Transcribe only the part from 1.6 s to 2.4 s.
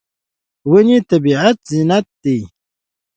زینت دي.